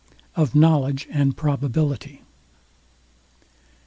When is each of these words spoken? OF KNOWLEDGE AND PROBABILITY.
OF 0.35 0.55
KNOWLEDGE 0.55 1.07
AND 1.11 1.37
PROBABILITY. 1.37 2.23